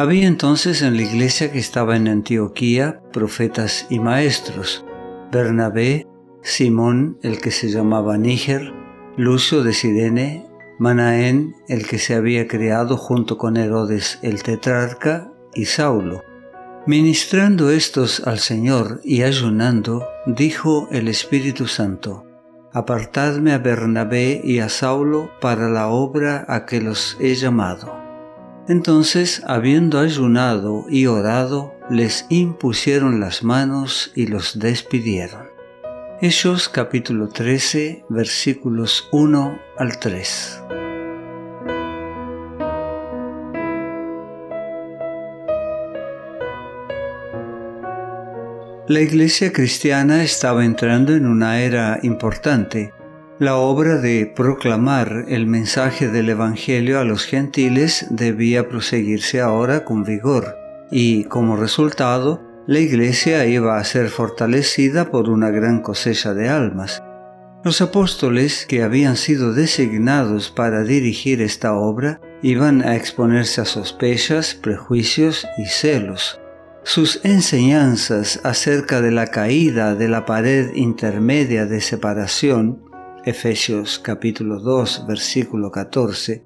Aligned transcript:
Había 0.00 0.26
entonces 0.28 0.80
en 0.80 0.96
la 0.96 1.02
iglesia 1.02 1.52
que 1.52 1.58
estaba 1.58 1.94
en 1.94 2.08
Antioquía 2.08 3.02
profetas 3.12 3.86
y 3.90 3.98
maestros, 3.98 4.82
Bernabé, 5.30 6.06
Simón, 6.42 7.18
el 7.22 7.38
que 7.38 7.50
se 7.50 7.68
llamaba 7.68 8.16
Níger, 8.16 8.72
Lucio 9.18 9.62
de 9.62 9.74
Sirene, 9.74 10.46
Manaén, 10.78 11.54
el 11.68 11.86
que 11.86 11.98
se 11.98 12.14
había 12.14 12.48
criado 12.48 12.96
junto 12.96 13.36
con 13.36 13.58
Herodes 13.58 14.18
el 14.22 14.42
tetrarca, 14.42 15.34
y 15.54 15.66
Saulo. 15.66 16.22
Ministrando 16.86 17.70
estos 17.70 18.26
al 18.26 18.38
Señor 18.38 19.02
y 19.04 19.22
ayunando, 19.22 20.06
dijo 20.24 20.88
el 20.90 21.08
Espíritu 21.08 21.66
Santo, 21.66 22.24
Apartadme 22.72 23.52
a 23.52 23.58
Bernabé 23.58 24.40
y 24.42 24.60
a 24.60 24.70
Saulo 24.70 25.30
para 25.42 25.68
la 25.68 25.88
obra 25.88 26.46
a 26.48 26.64
que 26.64 26.80
los 26.80 27.18
he 27.20 27.34
llamado. 27.34 28.09
Entonces, 28.68 29.42
habiendo 29.46 29.98
ayunado 29.98 30.86
y 30.88 31.06
orado, 31.06 31.74
les 31.90 32.26
impusieron 32.28 33.18
las 33.18 33.42
manos 33.42 34.12
y 34.14 34.26
los 34.26 34.58
despidieron. 34.58 35.48
Hechos 36.20 36.68
capítulo 36.68 37.28
13 37.28 38.04
versículos 38.08 39.08
1 39.10 39.58
al 39.78 39.98
3. 39.98 40.62
La 48.88 49.00
iglesia 49.00 49.52
cristiana 49.52 50.22
estaba 50.22 50.64
entrando 50.64 51.14
en 51.14 51.24
una 51.24 51.60
era 51.60 52.00
importante 52.02 52.92
la 53.40 53.56
obra 53.56 53.96
de 53.96 54.26
proclamar 54.26 55.24
el 55.28 55.46
mensaje 55.46 56.08
del 56.08 56.28
Evangelio 56.28 57.00
a 57.00 57.04
los 57.04 57.24
gentiles 57.24 58.06
debía 58.10 58.68
proseguirse 58.68 59.40
ahora 59.40 59.86
con 59.86 60.04
vigor 60.04 60.58
y, 60.90 61.24
como 61.24 61.56
resultado, 61.56 62.42
la 62.66 62.80
iglesia 62.80 63.46
iba 63.46 63.78
a 63.78 63.84
ser 63.84 64.10
fortalecida 64.10 65.10
por 65.10 65.30
una 65.30 65.48
gran 65.48 65.80
cosecha 65.80 66.34
de 66.34 66.50
almas. 66.50 67.02
Los 67.64 67.80
apóstoles 67.80 68.66
que 68.66 68.82
habían 68.82 69.16
sido 69.16 69.54
designados 69.54 70.50
para 70.50 70.82
dirigir 70.82 71.40
esta 71.40 71.72
obra 71.72 72.20
iban 72.42 72.82
a 72.82 72.94
exponerse 72.94 73.62
a 73.62 73.64
sospechas, 73.64 74.54
prejuicios 74.54 75.48
y 75.56 75.64
celos. 75.64 76.38
Sus 76.82 77.24
enseñanzas 77.24 78.40
acerca 78.44 79.00
de 79.00 79.12
la 79.12 79.28
caída 79.28 79.94
de 79.94 80.08
la 80.08 80.26
pared 80.26 80.74
intermedia 80.74 81.64
de 81.64 81.80
separación 81.80 82.89
Efesios 83.24 83.98
capítulo 83.98 84.60
2 84.60 85.04
versículo 85.06 85.70
14, 85.70 86.44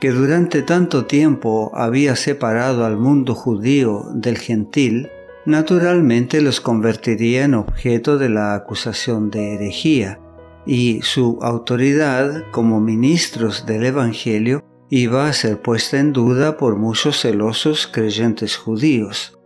que 0.00 0.10
durante 0.10 0.62
tanto 0.62 1.04
tiempo 1.04 1.70
había 1.74 2.16
separado 2.16 2.86
al 2.86 2.96
mundo 2.96 3.34
judío 3.34 4.06
del 4.14 4.38
gentil, 4.38 5.10
naturalmente 5.44 6.40
los 6.40 6.62
convertiría 6.62 7.44
en 7.44 7.54
objeto 7.54 8.16
de 8.16 8.30
la 8.30 8.54
acusación 8.54 9.30
de 9.30 9.54
herejía, 9.54 10.18
y 10.64 11.02
su 11.02 11.38
autoridad 11.42 12.44
como 12.52 12.80
ministros 12.80 13.66
del 13.66 13.84
Evangelio 13.84 14.64
iba 14.88 15.28
a 15.28 15.32
ser 15.34 15.60
puesta 15.60 15.98
en 15.98 16.14
duda 16.14 16.56
por 16.56 16.76
muchos 16.76 17.20
celosos 17.20 17.86
creyentes 17.86 18.56
judíos. 18.56 19.38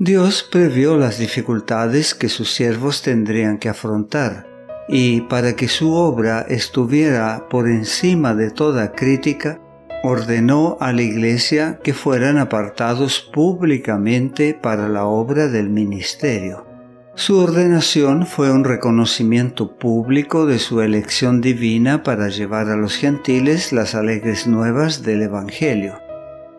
Dios 0.00 0.42
previó 0.50 0.96
las 0.96 1.18
dificultades 1.18 2.14
que 2.14 2.28
sus 2.28 2.52
siervos 2.52 3.02
tendrían 3.02 3.58
que 3.58 3.68
afrontar, 3.68 4.47
y 4.88 5.20
para 5.22 5.54
que 5.54 5.68
su 5.68 5.92
obra 5.92 6.46
estuviera 6.48 7.46
por 7.50 7.68
encima 7.68 8.34
de 8.34 8.50
toda 8.50 8.92
crítica, 8.92 9.60
ordenó 10.02 10.76
a 10.80 10.92
la 10.92 11.02
iglesia 11.02 11.78
que 11.82 11.92
fueran 11.92 12.38
apartados 12.38 13.20
públicamente 13.20 14.54
para 14.54 14.88
la 14.88 15.04
obra 15.04 15.48
del 15.48 15.68
ministerio. 15.68 16.66
Su 17.14 17.38
ordenación 17.38 18.26
fue 18.26 18.52
un 18.52 18.62
reconocimiento 18.62 19.76
público 19.76 20.46
de 20.46 20.60
su 20.60 20.80
elección 20.80 21.40
divina 21.40 22.04
para 22.04 22.28
llevar 22.28 22.68
a 22.68 22.76
los 22.76 22.96
gentiles 22.96 23.72
las 23.72 23.96
alegres 23.96 24.46
nuevas 24.46 25.02
del 25.02 25.22
Evangelio. 25.22 25.94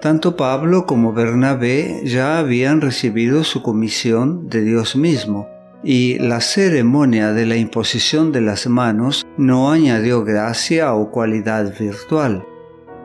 Tanto 0.02 0.36
Pablo 0.36 0.86
como 0.86 1.14
Bernabé 1.14 2.02
ya 2.04 2.40
habían 2.40 2.82
recibido 2.82 3.46
su 3.46 3.62
comisión 3.64 4.50
de 4.50 4.62
Dios 4.62 4.98
mismo, 4.98 5.48
y 5.84 6.20
la 6.20 6.42
ceremonia 6.42 7.32
de 7.34 7.46
la 7.46 7.56
imposición 7.56 8.32
de 8.32 8.42
las 8.42 8.68
manos 8.68 9.26
no 9.38 9.72
añadió 9.72 10.24
gracia 10.24 10.94
o 10.94 11.12
cualidad 11.12 11.74
virtual. 11.78 12.46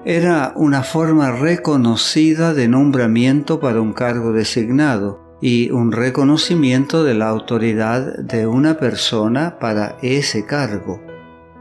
Era 0.05 0.53
una 0.57 0.83
forma 0.83 1.33
reconocida 1.33 2.53
de 2.53 2.69
nombramiento 2.69 3.61
para 3.61 3.81
un 3.81 3.93
cargo 3.93 4.33
designado 4.33 5.39
y 5.41 5.71
un 5.71 5.93
reconocimiento 5.93 7.05
de 7.05 7.15
la 7.15 7.29
autoridad 7.29 8.19
de 8.19 8.47
una 8.47 8.79
persona 8.79 9.59
para 9.59 9.97
ese 10.03 10.45
cargo. 10.45 11.01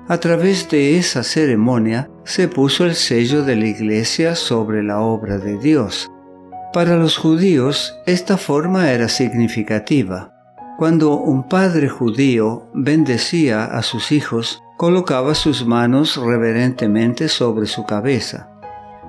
A 0.08 0.18
través 0.20 0.70
de 0.70 0.98
esa 0.98 1.24
ceremonia 1.24 2.10
se 2.26 2.50
puso 2.50 2.86
el 2.86 2.96
sello 2.96 3.44
de 3.44 3.56
la 3.56 3.68
Iglesia 3.68 4.36
sobre 4.36 4.84
la 4.84 5.00
obra 5.00 5.38
de 5.38 5.58
Dios. 5.58 6.12
Para 6.74 6.98
los 6.98 7.18
judíos 7.18 7.96
esta 8.06 8.38
forma 8.38 8.92
era 8.92 9.08
significativa. 9.08 10.33
Cuando 10.84 11.16
un 11.16 11.48
padre 11.48 11.88
judío 11.88 12.68
bendecía 12.74 13.64
a 13.64 13.84
sus 13.84 14.12
hijos, 14.12 14.62
colocaba 14.76 15.34
sus 15.34 15.66
manos 15.66 16.18
reverentemente 16.18 17.30
sobre 17.30 17.68
su 17.68 17.86
cabeza. 17.86 18.50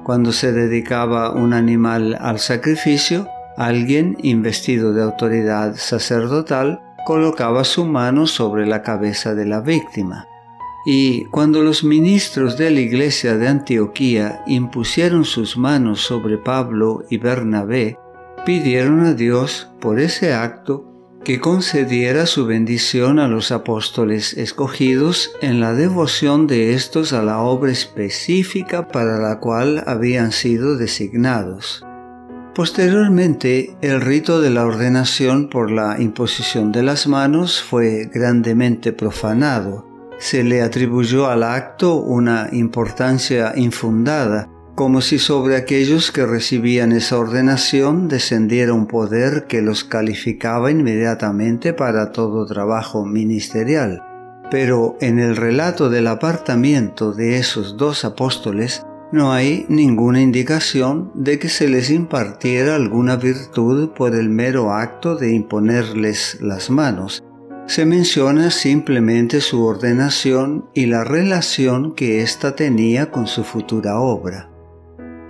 Cuando 0.05 0.31
se 0.31 0.53
dedicaba 0.53 1.33
un 1.33 1.53
animal 1.53 2.17
al 2.21 2.39
sacrificio, 2.39 3.27
alguien 3.57 4.17
investido 4.23 4.93
de 4.93 5.03
autoridad 5.03 5.75
sacerdotal 5.75 6.81
colocaba 7.05 7.65
su 7.65 7.85
mano 7.85 8.29
sobre 8.29 8.67
la 8.67 8.83
cabeza 8.83 9.35
de 9.35 9.45
la 9.45 9.61
víctima. 9.61 10.29
Y 10.87 11.25
cuando 11.25 11.61
los 11.65 11.83
ministros 11.83 12.57
de 12.57 12.71
la 12.71 12.79
iglesia 12.83 13.37
de 13.37 13.49
Antioquía 13.49 14.45
impusieron 14.47 15.25
sus 15.25 15.57
manos 15.57 16.03
sobre 16.03 16.39
Pablo 16.39 17.03
y 17.11 17.19
Bernabé, 17.19 17.99
pidieron 18.47 19.05
a 19.07 19.15
Dios 19.15 19.73
por 19.81 19.99
ese 19.99 20.35
acto 20.35 20.94
que 21.25 21.41
concediera 21.41 22.27
su 22.27 22.47
bendición 22.47 23.19
a 23.19 23.29
los 23.29 23.51
apóstoles 23.51 24.35
escogidos 24.35 25.33
en 25.41 25.59
la 25.59 25.73
devoción 25.73 26.47
de 26.47 26.75
estos 26.75 27.13
a 27.15 27.23
la 27.23 27.41
obra 27.41 27.73
específica 27.73 28.89
para 28.89 29.19
la 29.19 29.41
cual 29.41 29.83
habían 29.87 30.33
sido 30.33 30.77
designados. 30.77 31.85
Posteriormente, 32.55 33.75
el 33.81 34.01
rito 34.01 34.41
de 34.41 34.51
la 34.51 34.65
ordenación 34.65 35.49
por 35.49 35.71
la 35.71 36.01
imposición 36.01 36.71
de 36.71 36.83
las 36.83 37.07
manos 37.09 37.61
fue 37.61 38.09
grandemente 38.13 38.93
profanado. 38.93 39.89
Se 40.19 40.45
le 40.45 40.63
atribuyó 40.63 41.27
al 41.27 41.43
acto 41.43 41.97
una 41.97 42.49
importancia 42.53 43.55
infundada 43.57 44.49
como 44.75 45.01
si 45.01 45.19
sobre 45.19 45.57
aquellos 45.57 46.11
que 46.11 46.27
recibían 46.27 46.93
esa 46.93 47.19
ordenación 47.19 48.09
descendiera 48.09 48.73
un 48.73 48.87
poder 48.87 49.47
que 49.47 49.63
los 49.63 49.85
calificaba 49.85 50.71
inmediatamente 50.71 51.73
para 51.73 52.11
todo 52.11 52.45
trabajo 52.45 53.05
ministerial. 53.07 54.03
Pero 54.51 54.97
en 55.01 55.21
el 55.21 55.37
relato 55.37 55.91
del 55.91 56.09
apartamiento 56.09 57.13
de 57.13 57.39
esos 57.39 57.77
dos 57.77 58.05
apóstoles 58.05 58.85
no 59.13 59.33
hay 59.33 59.65
ninguna 59.69 60.21
indicación 60.21 61.13
de 61.15 61.39
que 61.39 61.49
se 61.49 61.69
les 61.69 61.91
impartiera 61.91 62.75
alguna 62.75 63.17
virtud 63.17 63.91
por 63.91 64.15
el 64.15 64.29
mero 64.29 64.73
acto 64.73 65.15
de 65.15 65.33
imponerles 65.33 66.39
las 66.41 66.69
manos. 66.69 67.23
Se 67.67 67.87
menciona 67.87 68.51
simplemente 68.51 69.41
su 69.41 69.65
ordenación 69.65 70.69
y 70.75 70.87
la 70.87 71.05
relación 71.05 71.95
que 71.95 72.23
ésta 72.23 72.57
tenía 72.57 73.11
con 73.11 73.27
su 73.27 73.45
futura 73.45 74.01
obra. 74.01 74.54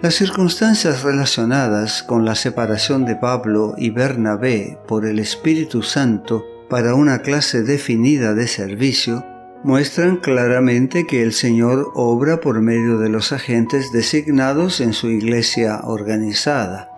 Las 0.04 0.16
circunstancias 0.16 1.02
relacionadas 1.02 2.02
con 2.02 2.26
la 2.26 2.34
separación 2.34 3.06
de 3.06 3.16
Pablo 3.16 3.72
y 3.78 3.88
Bernabé 3.88 4.78
por 4.86 5.06
el 5.06 5.18
Espíritu 5.18 5.82
Santo 5.82 6.44
para 6.68 6.94
una 6.94 7.20
clase 7.20 7.62
definida 7.62 8.34
de 8.34 8.46
servicio 8.46 9.24
muestran 9.62 10.18
claramente 10.18 11.06
que 11.06 11.22
el 11.22 11.32
Señor 11.32 11.90
obra 11.94 12.42
por 12.42 12.60
medio 12.60 12.98
de 12.98 13.08
los 13.08 13.32
agentes 13.32 13.92
designados 13.92 14.82
en 14.82 14.92
su 14.92 15.08
iglesia 15.08 15.80
organizada. 15.84 16.90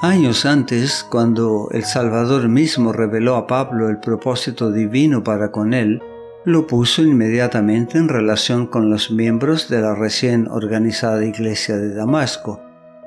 Años 0.00 0.44
antes, 0.44 1.06
cuando 1.08 1.68
el 1.70 1.84
Salvador 1.84 2.48
mismo 2.48 2.92
reveló 2.92 3.36
a 3.36 3.46
Pablo 3.46 3.88
el 3.88 4.00
propósito 4.00 4.72
divino 4.72 5.22
para 5.22 5.52
con 5.52 5.74
él, 5.74 6.02
lo 6.44 6.66
puso 6.66 7.02
inmediatamente 7.02 7.98
en 7.98 8.08
relación 8.08 8.66
con 8.66 8.90
los 8.90 9.10
miembros 9.10 9.68
de 9.68 9.80
la 9.80 9.94
recién 9.94 10.48
organizada 10.48 11.24
iglesia 11.24 11.76
de 11.76 11.94
Damasco. 11.94 12.60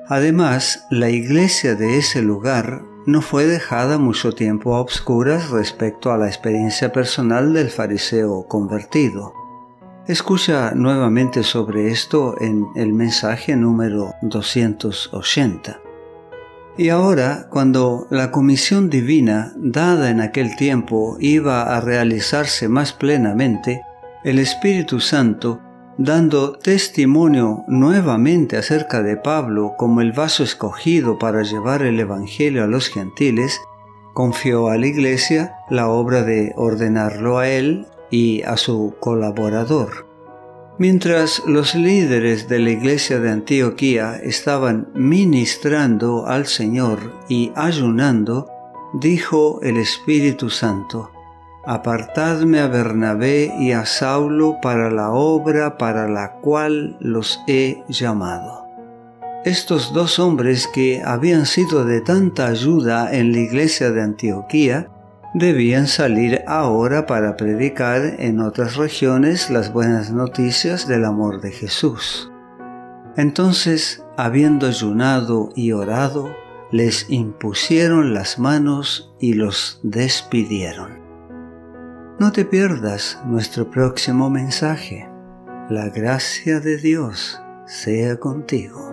Además, 0.08 0.86
la 0.90 1.10
iglesia 1.10 1.74
de 1.74 1.98
ese 1.98 2.22
lugar 2.22 2.82
no 3.06 3.20
fue 3.20 3.46
dejada 3.46 3.98
mucho 3.98 4.32
tiempo 4.32 4.74
a 4.74 4.80
obscuras 4.80 5.50
respecto 5.50 6.12
a 6.12 6.18
la 6.18 6.28
experiencia 6.28 6.92
personal 6.92 7.52
del 7.52 7.70
fariseo 7.70 8.46
convertido. 8.46 9.34
Escucha 10.06 10.72
nuevamente 10.74 11.42
sobre 11.42 11.90
esto 11.90 12.34
en 12.40 12.66
el 12.74 12.92
mensaje 12.92 13.56
número 13.56 14.14
280. 14.22 15.91
Y 16.76 16.88
ahora, 16.88 17.48
cuando 17.50 18.06
la 18.10 18.30
comisión 18.30 18.88
divina 18.88 19.52
dada 19.56 20.10
en 20.10 20.20
aquel 20.20 20.56
tiempo 20.56 21.16
iba 21.20 21.62
a 21.62 21.80
realizarse 21.80 22.68
más 22.68 22.94
plenamente, 22.94 23.82
el 24.24 24.38
Espíritu 24.38 24.98
Santo, 25.00 25.60
dando 25.98 26.52
testimonio 26.52 27.64
nuevamente 27.68 28.56
acerca 28.56 29.02
de 29.02 29.18
Pablo 29.18 29.74
como 29.76 30.00
el 30.00 30.12
vaso 30.12 30.44
escogido 30.44 31.18
para 31.18 31.42
llevar 31.42 31.82
el 31.82 32.00
Evangelio 32.00 32.64
a 32.64 32.68
los 32.68 32.88
gentiles, 32.88 33.60
confió 34.14 34.68
a 34.68 34.78
la 34.78 34.86
Iglesia 34.86 35.56
la 35.68 35.88
obra 35.88 36.22
de 36.22 36.52
ordenarlo 36.56 37.38
a 37.38 37.48
él 37.48 37.86
y 38.10 38.42
a 38.44 38.56
su 38.56 38.94
colaborador. 38.98 40.11
Mientras 40.78 41.42
los 41.46 41.74
líderes 41.74 42.48
de 42.48 42.58
la 42.58 42.70
iglesia 42.70 43.20
de 43.20 43.30
Antioquía 43.30 44.16
estaban 44.16 44.88
ministrando 44.94 46.26
al 46.26 46.46
Señor 46.46 47.12
y 47.28 47.52
ayunando, 47.54 48.48
dijo 48.94 49.60
el 49.62 49.76
Espíritu 49.76 50.48
Santo, 50.48 51.10
Apartadme 51.64 52.58
a 52.58 52.66
Bernabé 52.66 53.54
y 53.60 53.72
a 53.72 53.86
Saulo 53.86 54.56
para 54.60 54.90
la 54.90 55.10
obra 55.10 55.78
para 55.78 56.08
la 56.08 56.32
cual 56.40 56.96
los 56.98 57.38
he 57.46 57.84
llamado. 57.88 58.66
Estos 59.44 59.92
dos 59.92 60.18
hombres 60.18 60.66
que 60.66 61.02
habían 61.04 61.46
sido 61.46 61.84
de 61.84 62.00
tanta 62.00 62.46
ayuda 62.48 63.12
en 63.14 63.32
la 63.32 63.38
iglesia 63.38 63.90
de 63.90 64.02
Antioquía 64.02 64.88
debían 65.34 65.86
salir 65.86 66.42
ahora 66.46 67.06
para 67.06 67.36
predicar 67.36 68.02
en 68.18 68.40
otras 68.40 68.76
regiones 68.76 69.50
las 69.50 69.72
buenas 69.72 70.12
noticias 70.12 70.86
del 70.86 71.04
amor 71.04 71.40
de 71.40 71.52
Jesús. 71.52 72.30
Entonces, 73.16 74.04
habiendo 74.16 74.66
ayunado 74.66 75.50
y 75.54 75.72
orado, 75.72 76.30
les 76.70 77.10
impusieron 77.10 78.14
las 78.14 78.38
manos 78.38 79.14
y 79.20 79.34
los 79.34 79.80
despidieron. 79.82 81.00
No 82.18 82.32
te 82.32 82.44
pierdas 82.44 83.20
nuestro 83.26 83.70
próximo 83.70 84.30
mensaje. 84.30 85.08
La 85.68 85.88
gracia 85.88 86.60
de 86.60 86.76
Dios 86.78 87.40
sea 87.66 88.16
contigo. 88.16 88.91